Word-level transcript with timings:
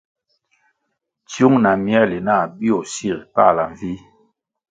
Tsiung 1.29 1.57
na 1.63 1.71
mierli 1.83 2.19
nah 2.27 2.45
bio 2.57 2.77
sier 2.93 3.19
pahla 3.33 3.63
mvih. 3.71 4.01